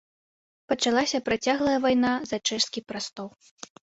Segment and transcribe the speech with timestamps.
[0.71, 3.29] Пачалася працяглая вайна за чэшскі прастол.